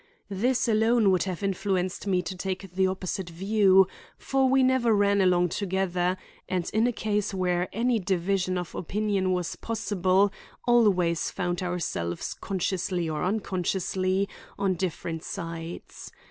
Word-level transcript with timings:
This 0.31 0.67
alone 0.67 1.11
would 1.11 1.25
have 1.25 1.43
influenced 1.43 2.07
me 2.07 2.23
to 2.23 2.35
take 2.35 2.73
the 2.73 2.87
opposite 2.87 3.29
view; 3.29 3.85
for 4.17 4.49
we 4.49 4.63
never 4.63 4.95
ran 4.95 5.21
along 5.21 5.49
together, 5.49 6.17
and 6.49 6.67
in 6.73 6.87
a 6.87 6.91
case 6.91 7.35
where 7.35 7.69
any 7.71 7.99
division 7.99 8.57
of 8.57 8.73
opinion 8.73 9.31
was 9.31 9.55
possible, 9.57 10.33
always 10.65 11.29
found 11.29 11.61
ourselves, 11.61 12.33
consciously 12.33 13.07
or 13.07 13.23
unconsciously, 13.23 14.27
on 14.57 14.73
different 14.73 15.23
sides. 15.23 16.11